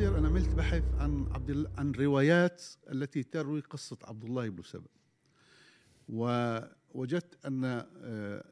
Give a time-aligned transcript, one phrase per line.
[0.00, 2.62] الماجستير أنا عملت بحث عن عبد عن روايات
[2.92, 4.88] التي تروي قصة عبد الله بن سبأ.
[6.08, 8.44] ووجدت أن آه،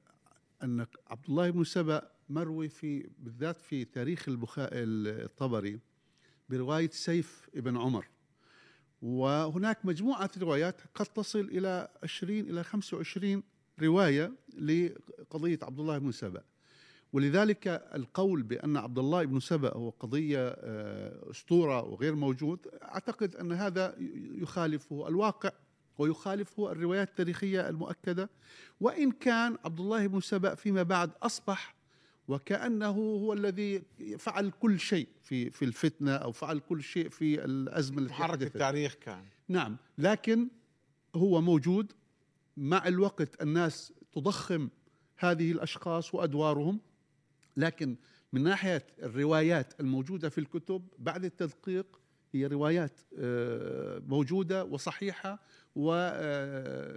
[0.62, 5.80] أن عبد الله بن سبأ مروي في بالذات في تاريخ البخاري الطبري
[6.48, 8.06] برواية سيف ابن عمر.
[9.02, 13.42] وهناك مجموعة روايات قد تصل إلى 20 إلى 25
[13.82, 16.42] رواية لقضية عبد الله بن سبأ.
[17.12, 23.52] ولذلك القول بأن عبد الله بن سبأ هو قضية آه، أسطورة وغير موجود أعتقد أن
[23.52, 23.94] هذا
[24.34, 25.50] يخالفه الواقع
[25.98, 28.30] ويخالفه الروايات التاريخية المؤكدة.
[28.80, 31.74] وإن كان عبد الله بن سبأ فيما بعد أصبح
[32.28, 33.82] وكأنه هو الذي
[34.18, 38.94] فعل كل شيء في في الفتنة أو فعل كل شيء في الأزمة التي محرك التاريخ
[38.94, 39.24] كان.
[39.48, 40.48] نعم لكن
[41.14, 41.92] هو موجود
[42.56, 44.68] مع الوقت الناس تضخم
[45.16, 46.80] هذه الأشخاص وأدوارهم.
[47.58, 47.96] لكن
[48.32, 52.00] من ناحية الروايات الموجودة في الكتب بعد التدقيق
[52.32, 55.42] هي روايات آه، موجودة وصحيحة
[55.76, 56.94] وليست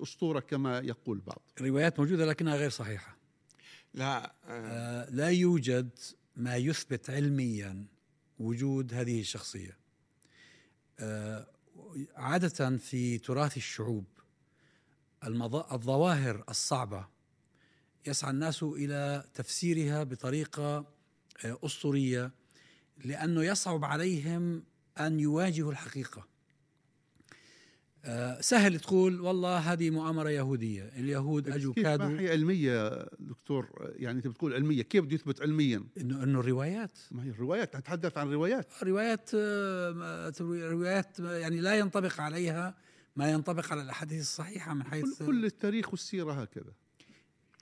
[0.00, 3.16] أسطورة كما يقول البعض روايات موجودة لكنها غير صحيحة.
[3.94, 5.90] لا آه، آه، لا يوجد
[6.36, 7.86] ما يثبت علميا
[8.38, 9.78] وجود هذه الشخصية.
[10.98, 11.46] آه،
[12.16, 14.04] عادة في تراث الشعوب
[15.72, 17.13] الظواهر الصعبة
[18.06, 20.76] يسعى الناس إلى تفسيرها بطريقة
[21.44, 22.30] آه، أسطورية
[23.04, 24.62] لأنه يصعب عليهم
[25.00, 26.26] أن يواجهوا الحقيقة.
[28.06, 32.06] آه، سهل تقول والله هذه مؤامرة يهودية اليهود أجوا كيف؟ كادوا.
[32.06, 36.98] ما هي علمية دكتور؟ يعني أنت بتقول علمية كيف بده يثبت علميا؟ انه إنه الروايات.
[37.10, 38.66] ما هي الروايات نتحدث عن روايات.
[38.82, 42.74] روايات آه، روايات يعني لا ينطبق عليها
[43.16, 46.72] ما ينطبق على الأحاديث الصحيحة من حيث كل التاريخ والسيرة هكذا.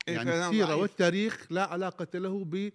[0.07, 0.81] يعني فعلاً السيرة ضعيف.
[0.81, 2.71] والتاريخ لا علاقة له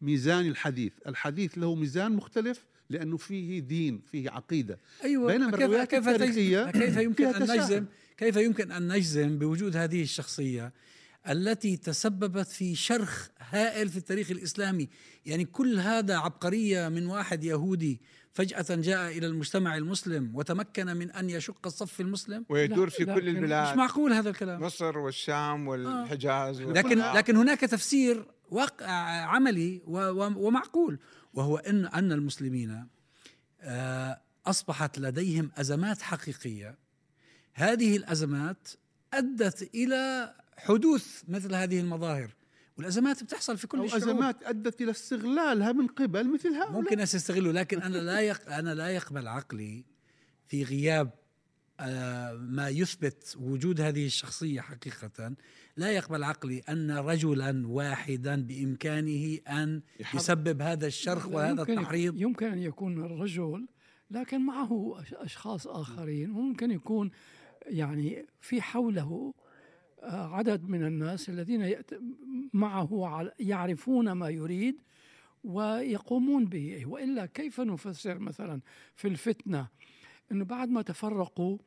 [0.00, 5.90] بميزان الحديث الحديث له ميزان مختلف لأنه فيه دين فيه عقيدة أيوه بينما كيف الروايات
[5.90, 7.58] كيف التاريخية كيف يمكن تساهل.
[7.58, 7.86] نجزم
[8.16, 10.72] كيف يمكن أن نجزم بوجود هذه الشخصية
[11.28, 14.88] التي تسببت في شرخ هائل في التاريخ الإسلامي
[15.26, 18.00] يعني كل هذا عبقرية من واحد يهودي
[18.34, 23.22] فجأة جاء إلى المجتمع المسلم وتمكن من أن يشق الصف المسلم؟ ويدور في كل كان-
[23.22, 24.62] مش البلاد معقول هذا الكلام.
[24.62, 27.14] مصر والشام والحجاز لكن وكلها.
[27.16, 28.90] لكن هناك تفسير واقع
[29.24, 30.98] عملي ومعقول
[31.34, 32.86] وهو ان أن المسلمين
[33.60, 36.78] آه، أصبحت لديهم أزمات حقيقية.
[37.54, 38.68] هذه الأزمات
[39.14, 42.30] أدت إلى حدوث مثل هذه المظاهر.
[42.76, 44.02] والأزمات بتحصل في كل أو الشعوب.
[44.02, 48.52] أزمات أدت إلى استغلالها من قبل مثل هؤلاء ممكن يستغلوا لكن أنا لا يق...
[48.52, 49.84] أنا لا يقبل عقلي
[50.48, 51.10] في غياب
[51.80, 55.34] آه، ما يثبت وجود هذه الشخصية حقيقة.
[55.76, 59.82] لا يقبل عقلي أن رجلا واحدا بإمكانه أن.
[60.14, 62.20] يسبب هذا الشرخ وهذا يمكن التحريض.
[62.20, 63.66] يمكن أن يكون الرجل
[64.10, 67.10] لكن معه أش- أشخاص آخرين وممكن يكون
[67.66, 69.34] يعني في حوله
[70.04, 71.74] عدد من الناس الذين
[72.52, 74.80] معه يعرفون ما يريد
[75.44, 76.86] ويقومون به.
[76.86, 78.60] وإلا كيف نفسر مثلا
[78.94, 79.68] في الفتنة؟
[80.32, 81.58] إنه بعد ما تفرقوا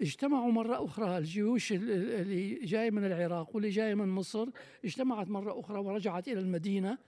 [0.00, 1.18] اجتمعوا مرة أخرى.
[1.18, 4.48] الجيوش ال- ال- اللي جاية من العراق واللي جاية من مصر
[4.84, 6.98] اجتمعت مرة أخرى ورجعت إلى المدينة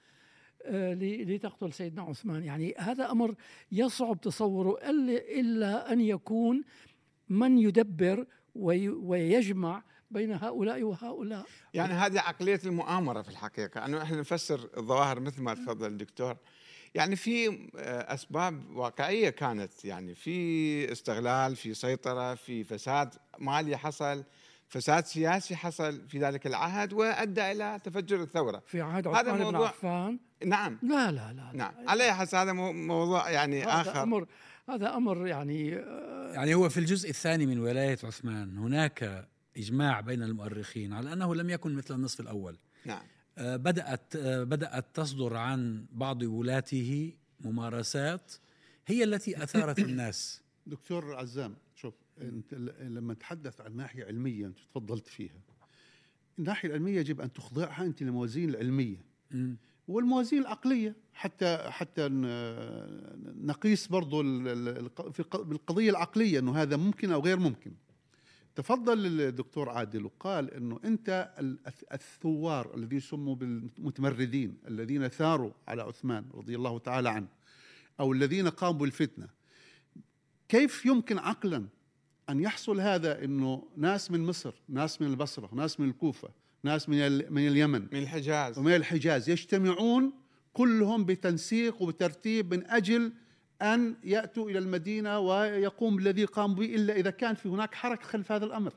[0.67, 2.45] آه، لتقتل سيدنا عثمان.
[2.45, 3.35] يعني هذا أمر
[3.73, 4.79] يصعب تصوره
[5.41, 6.63] إلا, أن يكون
[7.29, 11.45] من يدبر وي- ويجمع بين هؤلاء وهؤلاء.
[11.75, 13.85] يعني هذه عقلية المؤامرة في الحقيقة.
[13.85, 16.37] انه إحنا نفسر الظواهر مثل ما تفضل الدكتور.
[16.95, 19.85] يعني في آه، أسباب واقعية كانت.
[19.85, 24.25] يعني في استغلال في سيطرة في فساد مالي حصل
[24.69, 28.63] فساد سياسي حصل في ذلك العهد وأدى إلى تفجر الثورة.
[28.67, 30.79] في عهد هذا عثمان بن موضوع- عفان؟ نعم.
[30.83, 31.53] لا لا لا, لا.
[31.55, 31.75] نعم.
[31.89, 34.27] على أي حس هذا مو- موضوع يعني هذا آخر؟ أمر
[34.69, 40.23] هذا أمر يعني آه، يعني هو في الجزء الثاني من ولاية عثمان هناك إجماع بين
[40.23, 42.57] المؤرخين على أنه لم يكن مثل النصف الأول.
[42.87, 43.03] نعم.
[43.39, 48.33] آه، بدأت آه، بدأت تصدر عن بعض ولاته ممارسات
[48.87, 50.43] هي التي أثارت الناس.
[50.67, 55.41] دكتور عزام شوف أنت لما تحدث عن ناحية علمية أنت تفضلت فيها.
[56.39, 59.05] الناحية العلمية يجب أن تخضعها أنت للموازين العلمية.
[59.89, 62.09] والموازين العقلية حتى حتى
[63.43, 64.23] نقيس برضو
[65.45, 67.73] بالقضية العقلية أنه هذا ممكن أو غير ممكن.
[68.57, 70.55] تفضل الدكتور عادل وقال
[71.41, 77.27] ال- الث- الثوار الذين يسموا بالمتمردين الذين ثاروا على عثمان رضي الله تعالى عنه
[78.01, 79.29] أو الذين قاموا بالفتنة.
[80.49, 81.67] كيف يمكن عقلا
[82.31, 86.29] أن يحصل هذا أنه ناس من مصر ناس من البصرة ناس من الكوفة
[86.63, 88.59] ناس من من اليمن؟ من الحجاز.
[88.59, 89.29] ومن الحجاز.
[89.31, 90.13] يجتمعون
[90.53, 93.13] كلهم بتنسيق وبترتيب من أجل
[93.63, 98.33] أن يأتوا إلى المدينة ويقوم بالذي قام به إلا إذا كان في هناك حركة خلف
[98.33, 98.73] هذا الأمر.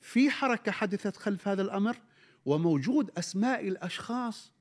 [0.00, 1.96] في حركة حدثت خلف هذا الأمر
[2.46, 4.52] وموجود أسماء الأشخاص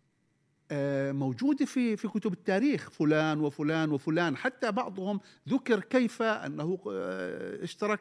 [0.72, 2.89] آه، موجودة في في كتب التاريخ.
[2.89, 4.38] فلان وفلان وفلان.
[4.38, 5.19] حتى بعضهم
[5.50, 8.00] ذكر كيف أنه آه، اشترك.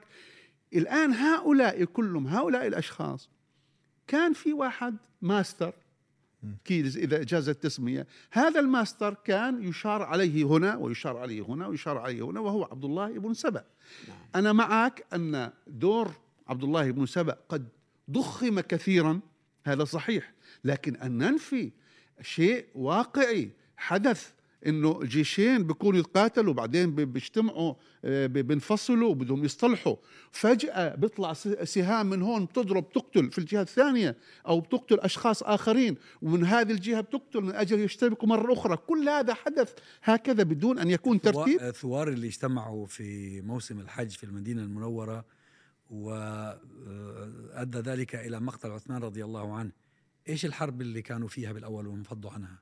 [0.75, 3.31] الآن هؤلاء كلهم هؤلاء الأشخاص
[4.07, 5.75] كان في واحد master
[6.65, 12.23] keys إذا جاز التسمية هذا الماستر كان يشار عليه هنا ويشار عليه هنا ويشار عليه
[12.23, 13.65] هنا وهو عبد الله بن سبأ.
[14.09, 14.17] نعم.
[14.35, 16.11] أنا معك أن دور
[16.49, 17.69] عبد الله بن سبأ قد
[18.11, 19.21] ضخم كثيرا
[19.65, 20.33] هذا صحيح
[20.65, 21.73] لكن أن ننفي
[22.23, 24.33] شيء واقعي حدث
[24.67, 27.75] إنه جيشين بيكونوا يتقاتلوا بعدين بي- بيجتمعوا
[28.05, 29.97] آه، بي- بينفصلوا وبدهم يصطلحوا.
[30.31, 31.33] فجأة بيطلع
[31.65, 34.17] سهام من هون بتضرب تقتل في الجهة الثانية
[34.49, 38.77] أو بتقتل أشخاص آخرين ومن هذه الجهة بتقتل من أجل يشتبكوا مرة أخرى.
[38.77, 41.59] كل هذا حدث هكذا بدون أن يكون ترتيب.
[41.59, 45.25] ثوا- ثوار اللي اجتمعوا في موسم الحج في المدينة المنورة
[45.91, 49.73] وأدى ذلك إلى مقتل عثمان رضي الله عنه.
[50.29, 52.59] إيش الحرب اللي كانوا فيها بالأول وانفضوا عنها؟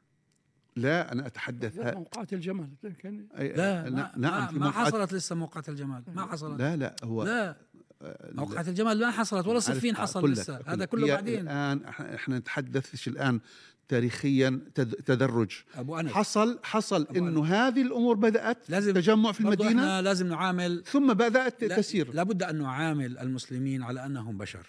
[0.76, 1.78] لا أنا أتحدث.
[1.78, 5.64] ها- موقعات الجمل كان أي- لا ما, نعم ما, في ما موقعات- حصلت لسه موقعة
[5.68, 6.02] الجمال.
[6.14, 6.60] ما حصلت.
[6.60, 7.56] لا لا هو لا.
[8.02, 10.60] آه، موقعة الجمال ما حصلت ولا صفين حصل لسه.
[10.66, 10.84] هذا.
[10.84, 11.40] كله بعدين.
[11.40, 13.40] الآن إحنا- إحنا نتحدث الآن؟
[13.88, 15.50] تاريخيا تد- تدرج.
[15.74, 16.12] أبو أنس.
[16.12, 21.12] حصل حصل أبو إنه هذه الأمور بدأت لازم تجمع في المدينة؟ إحنا لازم نعامل ثم
[21.14, 22.14] بدأت لا- تسير.
[22.14, 24.66] لابد أن نعامل المسلمين على أنهم بشر.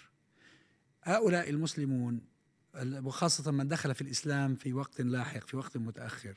[1.02, 2.20] هؤلاء المسلمون
[2.82, 6.34] وخاصة من دخل في الإسلام في وقت لاحق في وقت متأخر.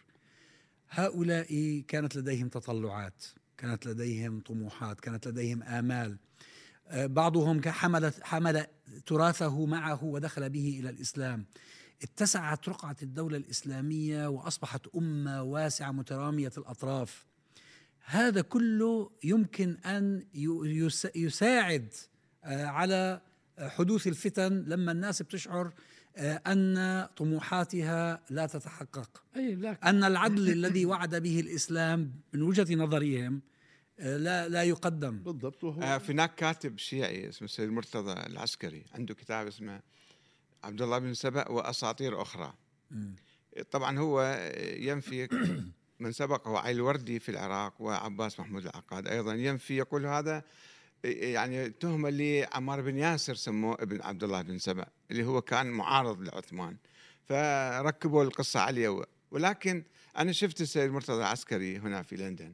[0.89, 3.25] هؤلاء كانت لديهم تطلعات
[3.57, 6.17] كانت لديهم طموحات كانت لديهم آمال.
[6.87, 8.65] آه، بعضهم حمل حمل
[9.05, 11.45] تراثه معه ودخل به إلى الإسلام.
[12.01, 17.25] اتسعت رقعة الدولة الإسلامية وأصبحت أمة واسعة مترامية الأطراف.
[18.05, 19.77] هذا كله يمكن
[20.65, 21.93] يس- يساعد
[22.43, 23.21] آه، على
[23.59, 25.71] حدوث الفتن لما الناس بتشعر
[26.17, 29.23] أن طموحاتها لا تتحقق.
[29.35, 33.41] أي لكن أن العدل الذي وعد به الإسلام من وجهة نظرهم
[33.99, 35.17] آه، لا لا يقدم.
[35.17, 39.81] بالضبط وهو آه، في هناك كاتب شيعي اسمه السيد مرتضى العسكري عنده كتاب اسمه
[40.63, 42.53] عبد الله بن سبأ وأساطير أخرى.
[42.91, 43.15] مم.
[43.71, 44.39] طبعا هو
[44.77, 45.27] ينفي
[45.99, 50.43] من سبقه علي الوردي في العراق وعباس محمود العقاد أيضا ينفي يقول هذا
[51.03, 56.21] يعني تهمة لعمار بن ياسر سموه ابن عبد الله بن سبأ اللي هو كان معارض
[56.21, 56.77] لعثمان
[57.25, 59.83] فركبوا القصة عليه ولكن
[60.17, 62.53] أنا شفت السيد مرتضى العسكري هنا في لندن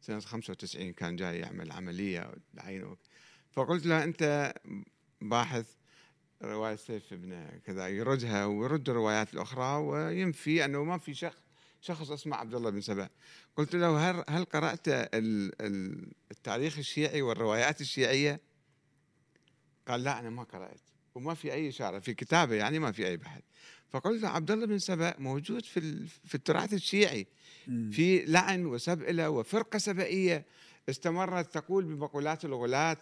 [0.00, 2.96] سنة 95 كان جاي يعمل عملية لعينه.
[3.50, 4.54] فقلت له أنت
[5.20, 5.66] باحث
[6.42, 11.45] رواية سيف ابن كذا يردها ويرد الروايات الأخرى وينفي أنه ما في شخص
[11.80, 13.08] شخص اسمه عبد الله بن سبأ.
[13.56, 18.40] قلت له هل, هل قرأت ال- ال- التاريخ الشيعي والروايات الشيعية؟
[19.88, 20.80] قال لا أنا ما قرأت
[21.14, 23.42] وما في أي إشارة في كتابة يعني ما في أي بحث.
[23.88, 27.26] فقلت له عبد الله بن سبأ موجود في في التراث الشيعي.
[27.66, 30.46] في لعن وسبئلة وفرقة سبئية
[30.88, 32.96] استمرت تقول بمقولات الغلاة.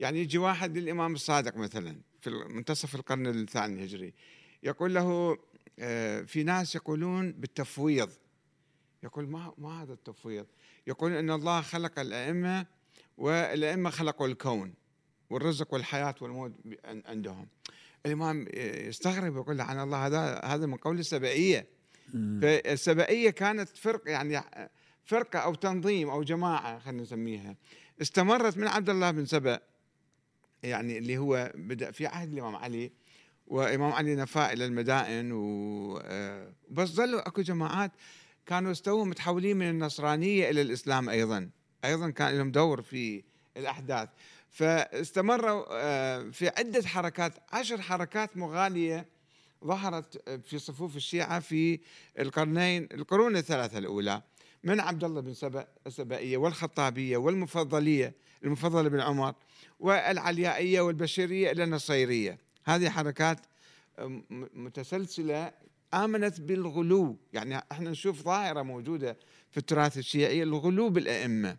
[0.00, 4.14] يعني يجي واحد للإمام الصادق مثلا في منتصف القرن الثاني الهجري
[4.62, 5.38] يقول له
[6.26, 8.10] في ناس يقولون بالتفويض.
[9.02, 10.46] يقول ما ما هذا التفويض؟
[10.86, 12.66] يقول إن الله خلق الأئمة
[13.18, 14.74] والأئمة خلقوا الكون
[15.30, 16.52] والرزق والحياة والموت
[16.84, 17.48] عن- عندهم.
[18.06, 21.66] الإمام يستغرب يقول لعن الله هذا هذا من قول السبائيه.
[22.42, 24.40] فالسبائيه كانت فرق يعني
[25.04, 27.56] فرقة أو تنظيم أو جماعة خلينا نسميها.
[28.02, 29.60] استمرت من عبد الله بن سبأ
[30.62, 32.92] يعني اللي هو بدأ في عهد الإمام علي.
[33.48, 37.92] وإمام علي نفى إلى المدائن و آه، ظلوا أكو جماعات
[38.46, 41.50] كانوا استووا متحولين من النصرانية إلى الإسلام أيضا.
[41.84, 43.24] أيضا كان لهم دور في
[43.56, 44.08] الأحداث.
[44.50, 49.06] فاستمروا آه، في عدة حركات عشر حركات مغالية
[49.64, 51.80] ظهرت في صفوف الشيعة في
[52.18, 54.22] القرنين القرون الثلاثة الأولى
[54.64, 58.14] من عبد الله بن سبأ السبائية والخطابية والمفضلية
[58.44, 59.34] المفضلة بن عمر
[59.80, 62.38] والعليائية والبشيرية إلى النصيرية.
[62.68, 63.38] هذه حركات
[64.54, 65.52] متسلسلة
[65.94, 67.16] آمنت بالغلو.
[67.32, 69.16] يعني إحنا نشوف ظاهرة موجودة
[69.50, 71.56] في التراث الشيعي الغلو بالأئمة.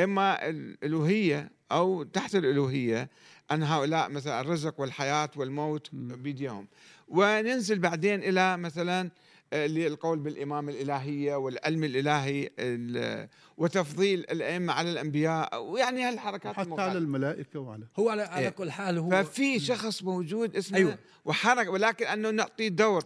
[0.00, 3.10] إما الألوهية أو تحت الألوهية
[3.52, 6.68] أن هؤلاء مثلا الرزق والحياة والموت بيديهم.
[7.08, 9.10] وننزل بعدين إلى مثلا
[9.54, 16.90] للقول بالامامه الإلهية والعلم الإلهي ال- وتفضيل الأئمة على الأنبياء ويعني هالحركات حتى المغالية.
[16.90, 17.84] على الملائكة وعلى.
[17.98, 18.48] هو على على إيه.
[18.50, 20.98] كل حال هو ففي شخص موجود اسمه أيوة.
[21.24, 23.04] وحركه ولكن أنه نعطيه دور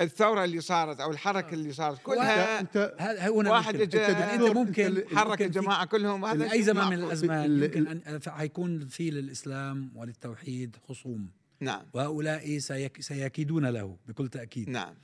[0.00, 5.42] الثورة اللي صارت أو الحركة اللي صارت كلها أنت هنا واحد أنت دكتور، ممكن حرك
[5.42, 7.04] الجماعه كلهم هذا أي زمان من.
[7.04, 11.30] الأزمان ال- يمكن أن حيكون في للاسلام وللتوحيد خصوم.
[11.60, 11.82] نعم.
[11.94, 14.68] وهؤلاء سيك سيكيدون له بكل تأكيد.
[14.68, 14.94] نعم.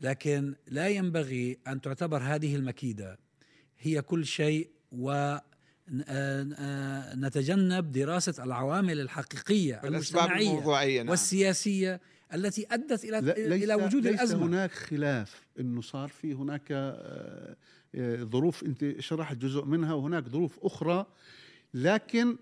[0.00, 3.18] لكن لا ينبغي أن تعتبر هذه المكيدة.
[3.78, 4.70] هي كل شيء
[7.12, 11.08] ونتجنب دراسة العوامل الحقيقية والاسباب المجتمعية الموضوعيه نعم.
[11.10, 12.00] والسياسية
[12.34, 14.46] التي أدت إلى لا- ليس إلى وجود ليس الأزمة.
[14.46, 15.42] هناك خلاف.
[15.60, 16.96] إنه صار في هناك
[18.30, 21.06] ظروف أنت شرحت جزء منها وهناك ظروف أخرى.
[21.74, 22.36] لكن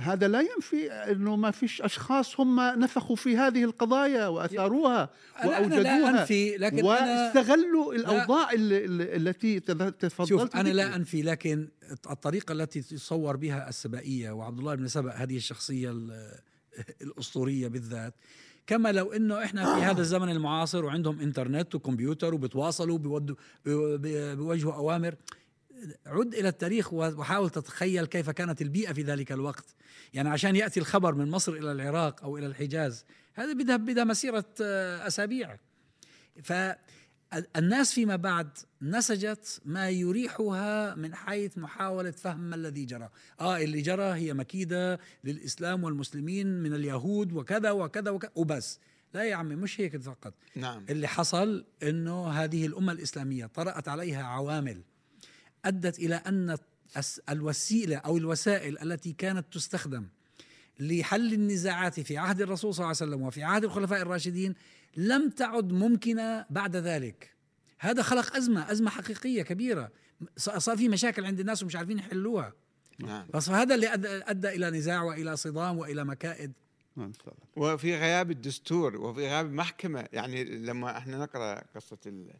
[0.00, 5.48] هذا لا ينفي إنه ما فيش أشخاص هم نفخوا في هذه القضايا وأثاروها أنا- أنا
[5.50, 6.88] لا وأوجدوها أنفي لكن أنا
[7.34, 10.96] واستغلوا الأوضاع اللي- اللي- التي تفضلت شوف أنا لا.
[10.96, 11.68] أنفي لكن
[12.10, 16.38] الطريقة التي تصور بها السبائية وعبد الله بن سبأ هذه الشخصية ال-
[17.02, 18.14] الأسطورية بالذات
[18.66, 25.14] كما لو إنه إحنا في هذا الزمن المعاصر وعندهم إنترنت وكمبيوتر وبتواصلوا بيودوا بيوجهوا أوامر
[26.06, 29.74] عد إلى التاريخ وحاول تتخيل كيف كانت البيئة في ذلك الوقت.
[30.14, 33.04] يعني عشان يأتي الخبر من مصر إلى العراق أو إلى الحجاز
[33.34, 35.56] هذا بدها بدها مسيرة آه، أسابيع.
[36.42, 38.48] فالناس فيما بعد
[38.82, 43.08] نسجت ما يريحها من حيث محاولة فهم ما الذي جرى.
[43.40, 48.80] آه اللي جرى هي مكيدة للإسلام والمسلمين من اليهود وكذا وكذا وكذا وبس.
[49.14, 50.34] لا يا عمي مش هيك فقط.
[50.56, 50.84] نعم.
[50.90, 54.82] اللي حصل إنه هذه الأمة الإسلامية طرأت عليها عوامل.
[55.66, 56.56] أدت إلى أن
[57.30, 60.06] الوسيلة أو الوسائل التي كانت تستخدم
[60.80, 64.54] لحل النزاعات في عهد الرسول صلى الله عليه وسلم وفي عهد الخلفاء الراشدين
[64.96, 67.30] لم تعد ممكنة بعد ذلك.
[67.78, 69.90] هذا خلق أزمة أزمة حقيقية كبيرة.
[70.36, 72.52] صار في مشاكل عند الناس ومش عارفين يحلوها.
[72.98, 73.26] نعم.
[73.34, 76.52] بس هذا اللي أدى, أدى إلى نزاع وإلى صدام وإلى مكائد.
[76.96, 77.12] نعم،.
[77.56, 82.38] وفي غياب الدستور وفي غياب محكمة يعني لما إحنا نقرأ قصة ال- آه،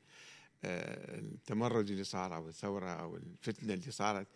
[0.64, 4.26] التمرد اللي صار أو الثورة أو الفتنة اللي صارت.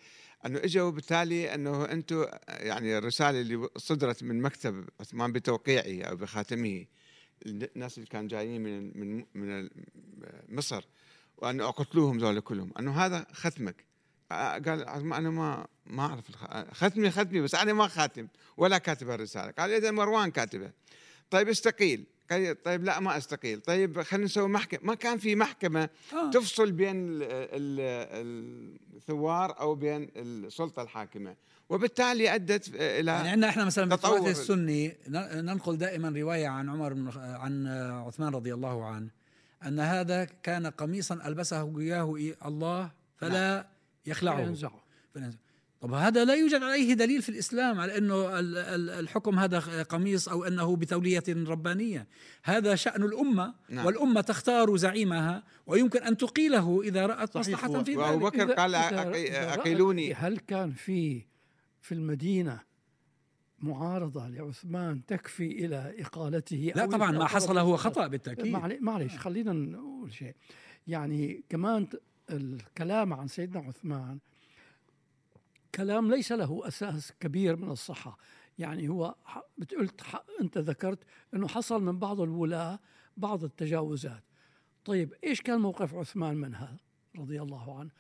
[0.46, 6.86] أنه إجوا وبالتالي أنه أنتم يعني الرسالة اللي صدرت من مكتب عثمان بتوقيعه أو بخاتمه
[7.46, 9.68] الناس اللي كانوا جايين من من من
[10.48, 10.84] مصر
[11.36, 12.72] وأنه أقتلوهم ذولا كلهم.
[12.78, 13.84] أنه هذا ختمك.
[14.30, 19.70] قال أنا ما ما الخ- ختمي ختمي بس أنا ما خاتم ولا كاتب الرسالة قال
[19.70, 20.70] إذا مروان كاتبه.
[21.30, 22.06] طيب استقيل.
[22.64, 23.60] طيب لا ما أستقيل.
[23.60, 24.80] طيب خلينا نسوي محكمة.
[24.82, 26.30] ما كان في محكمة آه.
[26.30, 31.36] تفصل بين ال- ال- الثوار أو بين السلطة الحاكمة.
[31.68, 33.84] وبالتالي أدت إلى يعني عندنا إحنا مثلا.
[33.88, 37.66] بالتراث السني ن- ننقل دائما رواية عن عمر بن عن
[38.06, 39.08] عثمان رضي الله عنه
[39.66, 43.66] أن هذا كان قميصا ألبسه اياه الله فلا
[44.06, 44.40] يخلعه.
[44.40, 44.80] ينزعه.
[45.14, 45.32] فلا-
[45.80, 50.76] طب هذا لا يوجد عليه دليل في الإسلام على ال- الحكم هذا قميص أو أنه
[50.76, 52.06] بتولية ربانية
[52.42, 53.86] هذا شأن الأمة نعم.
[53.86, 57.46] والأمة تختار زعيمها ويمكن أن تقيله إذا رأت صحيح.
[57.64, 60.14] مصلحة في وأبو ذلك بكر إذا- قال إذا- أقي- إذا رأت- أقيلوني.
[60.14, 61.22] هل كان في
[61.80, 62.60] في المدينة
[63.58, 69.52] معارضة لعثمان تكفي إلى إقالته لا أو طبعا ما حصل هو بالتأكيد معلي- معلش خلينا
[69.52, 70.34] نقول شيء
[70.86, 71.86] يعني كمان
[72.30, 74.18] الكلام عن سيدنا عثمان
[75.74, 78.18] كلام ليس له أساس كبير من الصحة.
[78.58, 79.42] يعني هو ح-
[79.78, 82.78] قلت ح- أنت ذكرت إنه حصل من بعض الولاة
[83.16, 84.24] بعض التجاوزات.
[84.84, 86.76] طيب إيش كان موقف عثمان منها
[87.18, 87.90] رضي الله عنه؟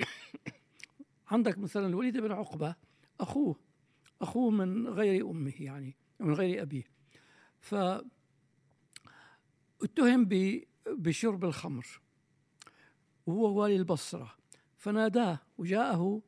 [1.30, 2.74] عندك مثلا الوليد بن عقبة
[3.20, 3.56] أخوه
[4.22, 6.84] أخوه من غير أمه يعني من غير أبيه.
[7.60, 7.74] ف
[9.82, 10.28] اتهم
[10.86, 12.00] بشرب الخمر
[13.26, 14.36] وهو والي البصرة.
[14.76, 16.22] فناداه وجاءه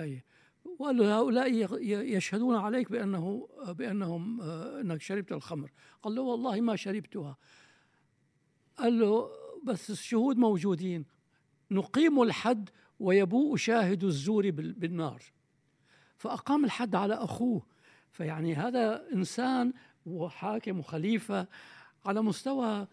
[0.00, 0.24] أي.
[0.64, 1.52] وقال له هؤلاء
[2.16, 5.70] يشهدون عليك بأنه بأنهم آه، أنك شربت الخمر.
[6.02, 7.36] قال له والله ما شربتها.
[8.78, 9.28] قال له
[9.64, 11.04] بس الشهود موجودين.
[11.70, 12.70] نقيم الحد
[13.00, 15.22] ويبوء شاهد الزور بال- بالنار.
[16.16, 17.66] فأقام الحد على أخوه.
[18.10, 19.72] فيعني هذا إنسان
[20.06, 21.48] وحاكم وخليفة
[22.06, 22.86] على مستوى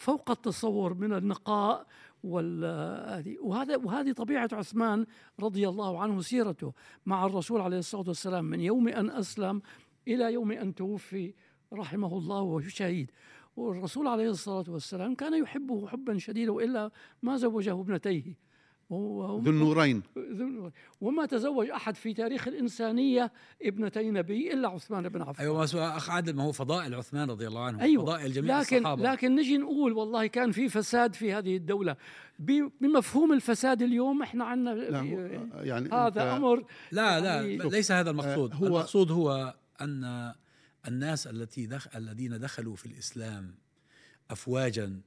[0.00, 1.86] فوق التصور من النقاء
[2.24, 5.06] وهذا وهذه طبيعة عثمان
[5.40, 6.72] رضي الله عنه سيرته
[7.06, 8.44] مع الرسول عليه الصلاة والسلام.
[8.44, 9.62] من يوم أن أسلم
[10.08, 11.34] إلى يوم أن توفي
[11.72, 13.10] رحمه الله وهو شهيد.
[13.56, 16.90] والرسول عليه الصلاة والسلام كان يحبه حبا شديدا وإلا
[17.22, 18.49] ما زوجه ابنتيه.
[18.92, 20.02] ذو النورين.
[20.18, 20.70] ذو-
[21.00, 23.32] وما تزوج أحد في تاريخ الإنسانية
[23.62, 25.44] ابنتي نبي إلا عثمان بن عفان.
[25.44, 27.80] أيوه بس أخ عادل ما هو فضائل عثمان رضي الله عنه.
[27.82, 28.04] أيوه.
[28.04, 29.02] فضائل جميع لكن الصحابة.
[29.12, 31.96] لكن نجي نقول والله كان في فساد في هذه الدولة.
[32.80, 38.10] بمفهوم الفساد اليوم إحنا عندنا لا هو- يعني هذا أمر لا لا يعني- ليس هذا
[38.10, 38.52] المقصود.
[38.52, 40.32] آه، هو هو- المقصود هو أن
[40.88, 41.96] الناس التي دخ...
[41.96, 43.54] الذين دخلوا في الإسلام
[44.30, 45.00] افواجا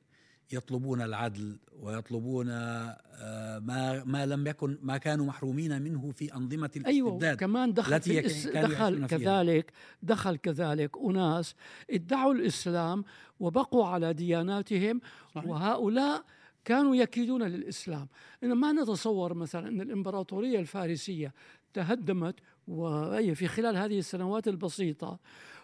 [0.53, 7.10] يطلبون العدل ويطلبون آه، ما ما لم يكن ما كانوا محرومين منه في أنظمة أيوه
[7.10, 8.48] الاستبداد كمان دخل التي الإس...
[8.48, 9.05] دخل.
[9.05, 11.55] كذلك دخل كذلك أناس
[11.91, 13.03] ادعوا الإسلام
[13.39, 15.01] وبقوا على دياناتهم
[15.36, 15.48] صحيح.
[15.48, 16.24] وهؤلاء
[16.65, 18.07] كانوا يكيدون للإسلام
[18.43, 21.33] إن ما نتصور مثلا إن الإمبراطورية الفارسية
[21.74, 22.36] تهدمت
[22.67, 25.19] وهي في خلال هذه السنوات البسيطة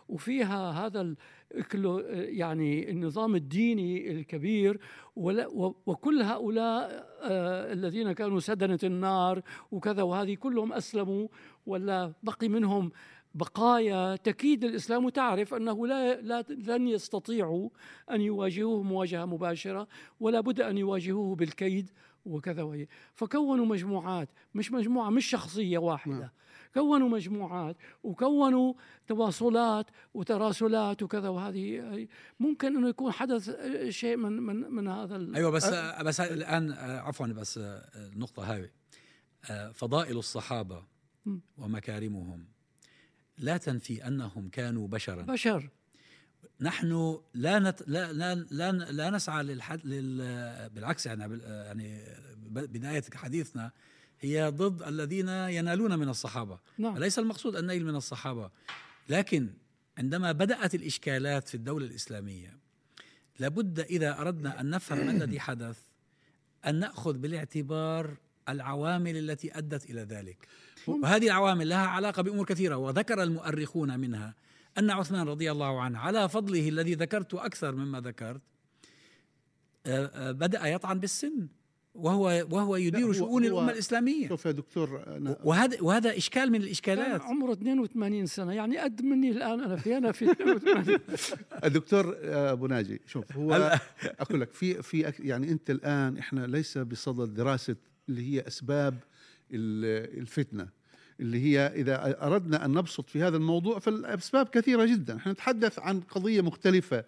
[0.09, 1.15] وفيها هذا
[2.13, 4.79] يعني النظام الديني الكبير
[5.15, 11.27] وكل هؤلاء آه، الذين كانوا سدنة النار وكذا وهذه كلهم أسلموا
[11.65, 12.91] ولا بقي منهم
[13.35, 14.15] بقايا.
[14.15, 17.69] تكيد الإسلام وتعرف أنه لا, لا لن يستطيعوا
[18.11, 19.87] أن يواجهوه مواجهة مباشرة
[20.19, 21.89] ولا بد أن يواجهوه بالكيد
[22.25, 22.63] وكذا.
[22.63, 26.13] وهي فكونوا مجموعات مش مجموعة مش شخصية واحدة.
[26.13, 26.29] نعم.
[26.73, 28.73] كونوا مجموعات وكونوا
[29.07, 32.07] تواصلات وتراسلات وكذا وهذه
[32.39, 33.51] ممكن إنه يكون حدث
[33.89, 35.65] شيء من من من هذا أيوه بس
[36.03, 37.57] بس الآن عفوا بس
[37.95, 38.69] النقطة
[39.49, 40.83] آه، فضائل الصحابة.
[41.57, 42.47] ومكارمهم
[43.37, 45.21] لا تنفي أنهم كانوا بشرا.
[45.21, 45.69] بشر.
[46.61, 52.03] نحن لا نت لا لا لا, لا نسعى للحد لل بالعكس يعني يعني
[52.47, 53.71] بداية حديثنا
[54.21, 56.59] هي ضد الذين ينالون من الصحابة.
[56.77, 56.97] نعم.
[56.97, 58.51] ليس المقصود النيل من الصحابة.
[59.09, 59.49] لكن
[59.97, 62.57] عندما بدأت الإشكالات في الدولة الإسلامية
[63.39, 65.79] لابد إذا أردنا أن نفهم ما الذي حدث
[66.65, 68.17] أن نأخذ بالاعتبار
[68.49, 70.47] العوامل التي أدت إلى ذلك.
[70.87, 74.35] وهذه العوامل لها علاقة بأمور كثيرة وذكر المؤرخون منها
[74.77, 78.41] أن عثمان رضي الله عنه على فضله الذي ذكرت أكثر مما ذكرت
[79.85, 81.47] آه، آه، بدأ يطعن بالسن.
[81.93, 84.27] وهو وهو يدير شؤون هو- الأمة الإسلامية.
[84.27, 87.21] شوف يا دكتور أنا وهذا وهذا إشكال من الإشكالات.
[87.21, 90.99] عمره 82 سنة يعني قد مني الآن أنا في أنا في 82
[91.65, 93.79] الدكتور أبو ناجي شوف هو
[94.19, 97.75] أقول لك في في يعني أنت الآن إحنا ليس بصدد دراسة
[98.09, 98.93] اللي هي أسباب
[99.53, 100.67] ال- الفتنة
[101.19, 105.17] اللي هي إذا أردنا أن نبسط في هذا الموضوع فالأسباب كثيرة جدا.
[105.17, 107.03] إحنا نتحدث عن قضية مختلفة.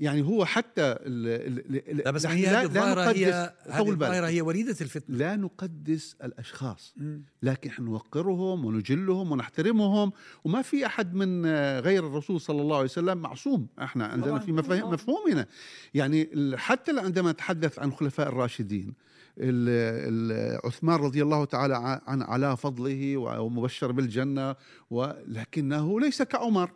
[0.00, 3.90] يعني هو حتى ال- لا بس هي هذه الظاهرة نقدس- هي هذه.
[3.90, 7.22] الظاهرة هي وليدة الفتنة لا نقدس الأشخاص مم.
[7.42, 10.12] لكن إحنا نوقرهم ونجلهم ونحترمهم
[10.44, 11.46] وما في أحد من
[11.80, 14.38] غير الرسول صلى الله عليه وسلم معصوم إحنا عندنا.
[14.38, 14.52] في.
[14.92, 15.46] مفهومنا
[15.94, 18.94] يعني حتى عندما نتحدث عن الخلفاء الراشدين
[19.38, 24.56] ال- ال- عثمان رضي الله تعالى عن على فضله ومبشر بالجنة
[24.90, 26.70] ولكنه ليس كعمر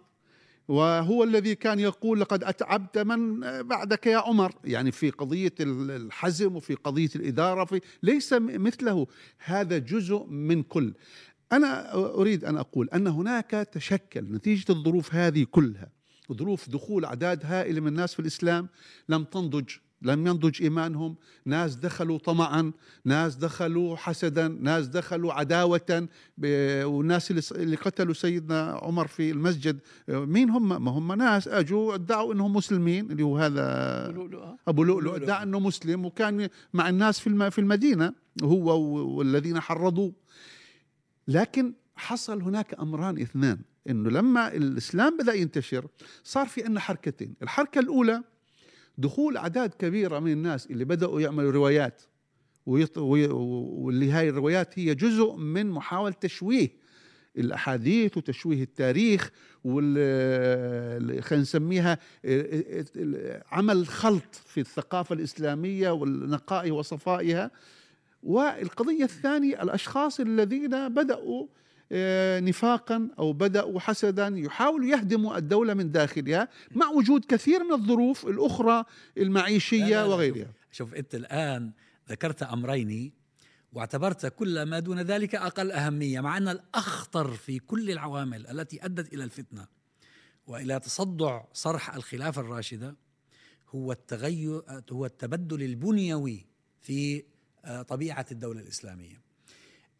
[0.68, 4.55] وهو الذي كان يقول لقد أتعبت من بعدك يا عمر.
[4.64, 9.07] يعني في قضية الحزم وفي قضية الإدارة في ليس مثله.
[9.38, 10.94] هذا جزء من كل.
[11.53, 15.88] أنا أريد أن أقول أن هناك تشكل نتيجة الظروف هذه كلها.
[16.33, 18.68] ظروف دخول أعداد هائلة من الناس في الإسلام
[19.09, 19.70] لم تنضج
[20.05, 22.73] لم ينضج إيمانهم ناس دخلوا طمعا
[23.05, 26.09] ناس دخلوا حسدا ناس دخلوا عداوة
[26.85, 32.53] والناس اللي- قتلوا سيدنا عمر في المسجد مين هم ما هم ناس أجوا ادعوا إنهم
[32.53, 33.62] مسلمين اللي هو هذا.
[34.69, 35.14] أبو لؤلؤ.
[35.17, 38.12] ادعى إنه مسلم وكان مع الناس في في المدينة
[38.43, 38.81] هو
[39.17, 40.12] والذين حرضوه
[41.29, 43.59] لكن حصل هناك أمران اثنان
[43.90, 45.87] إنه لما الإسلام بدأ ينتشر
[46.25, 48.23] صار في عندنا حركتين الحركة الأولى
[48.98, 52.02] دخول أعداد كبيرة من الناس اللي بدأوا يعملوا روايات.
[52.66, 52.98] ويط...
[52.98, 53.26] وي...
[53.26, 56.68] واللي هاي الروايات هي جزء من محاولة تشويه
[57.38, 59.30] الأحاديث وتشويه التاريخ
[59.64, 61.98] وال خلينا نسميها
[63.52, 67.50] عمل خلط في الثقافة الإسلامية والنقاء وصفائها.
[68.22, 71.46] والقضية الثانية الأشخاص الذين بدأوا
[72.40, 78.85] نفاقا أو بداوا حسدا يحاولوا يهدموا الدولة من داخلها مع وجود كثير من الظروف الأخرى
[79.16, 81.73] لا، المعيشيه لا، لا، وغيرها شوف أنت الآن
[82.09, 83.12] ذكرت أمرين
[83.73, 89.12] واعتبرت كل ما دون ذلك أقل أهمية مع أن الأخطر في كل العوامل التي أدت
[89.14, 89.66] إلى الفتنة
[90.47, 92.97] وإلى تصدع صرح الخلافة الراشدة
[93.70, 96.47] هو التغير هو التبدل البنيوي
[96.81, 97.25] في
[97.64, 99.23] آه، طبيعة الدولة الإسلامية.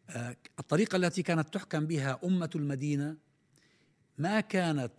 [0.09, 3.15] آه، الطريقة التي كانت تحكم بها أمة المدينة
[4.17, 4.93] ما كانت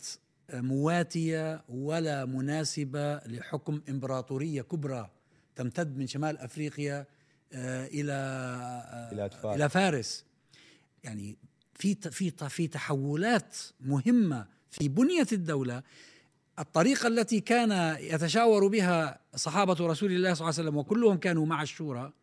[0.49, 5.09] آه، مواتية ولا مناسبة لحكم إمبراطورية كبرى
[5.55, 7.05] تمتد من شمال أفريقيا
[7.53, 9.55] آه، إلى آه، إلى فارس.
[9.55, 10.25] إلى فارس
[11.03, 11.37] يعني
[11.73, 15.83] في في في تحولات مهمة في بنية الدولة
[16.59, 21.61] الطريقة التي كان يتشاور بها صحابة رسول الله صلى الله عليه وسلم وكلهم كانوا مع
[21.61, 22.13] الشورى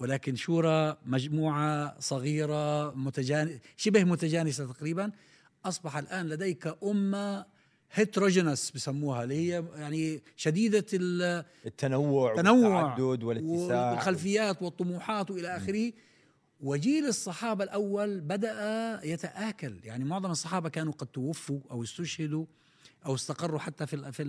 [0.00, 5.10] ولكن شورى مجموعة صغيرة متجان شبه متجانسة تقريبا.
[5.64, 7.44] أصبح الآن لديك أمة
[7.92, 13.90] هيتروجينس بسموها اللي هي يعني شديدة ال- التنوع التنوع والتعدد والاتساع.
[13.92, 15.92] والخلفيات والطموحات وإلى آخره.
[16.60, 19.76] وجيل الصحابة الأول بدأ يتآكل.
[19.84, 22.44] يعني معظم الصحابة كانوا قد توفوا أو استشهدوا
[23.06, 24.24] أو استقروا حتى في في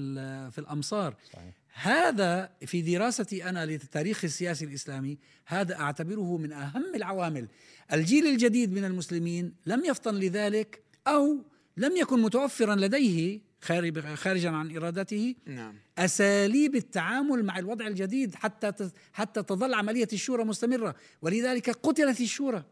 [0.51, 1.15] في الأمصار.
[1.33, 1.53] صحيح.
[1.73, 7.47] هذا في دراستي أنا للتاريخ السياسي الإسلامي هذا أعتبره من أهم العوامل.
[7.93, 11.37] الجيل الجديد من المسلمين لم يفطن لذلك أو
[11.77, 15.75] لم يكن متوفرا لديه خارج- خارجا عن إرادته نعم.
[15.97, 20.95] أساليب التعامل مع الوضع الجديد حتى حتى تظل عملية الشورى مستمرة.
[21.21, 22.63] ولذلك قتلت الشورى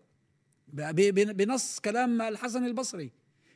[1.13, 3.12] بنص كلام الحسن البصري.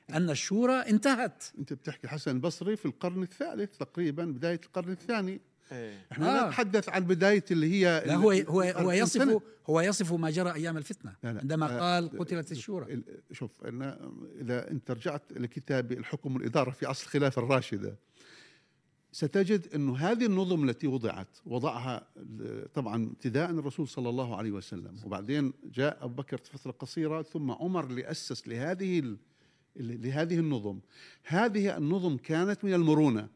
[0.10, 6.06] أن الشورى انتهت أنت بتحكي حسن البصري في القرن الثالث تقريبا بداية القرن الثاني إيه.
[6.12, 6.48] إحنا لا آه.
[6.48, 9.42] نتحدث عن بداية اللي هي لا هو هو هو 40 يصف سنة.
[9.70, 11.40] هو يصف ما جرى أيام الفتنة لا لا.
[11.40, 14.12] عندما آه، قال قتلت الشورى ال- شوف أنا
[14.42, 17.96] إذا أنت رجعت لكتاب الحكم والإدارة في عصر الخلافة الراشدة
[19.12, 22.08] ستجد أنه هذه النظم التي وضعت وضعها
[22.74, 27.84] طبعا ابتداء الرسول صلى الله عليه وسلم وبعدين جاء أبو بكر فترة قصيرة ثم عمر
[27.86, 29.16] اللي أسس لهذه
[29.76, 30.80] لهذه النظم.
[31.24, 33.28] هذه النظم كانت من المرونة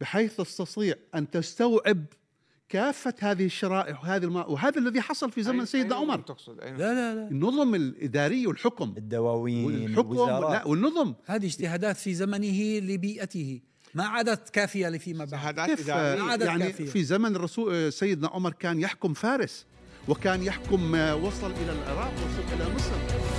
[0.00, 2.04] بحيث تستطيع أن تستوعب
[2.68, 4.36] كافة هذه الشرائح وهذه الم...
[4.36, 6.18] وهذا الذي حصل في زمن أي- سيدنا أي عمر.
[6.20, 7.28] تقصد؟ أي؟ لا لا لا.
[7.28, 8.94] النظم الإدارية والحكم.
[8.98, 11.14] الدواوين والحكم الوزارات لا والنظم.
[11.26, 13.60] هذه اجتهادات في زمنه لبيئته.
[13.94, 15.60] ما عادت كافية لفيما بعد.
[15.60, 16.22] كيف؟ إدارية.
[16.22, 16.86] عدد يعني كافية.
[16.86, 19.66] في زمن الرسول سيدنا عمر كان يحكم فارس
[20.08, 23.33] وكان يحكم وصل إلى العراق وصل إلى مصر.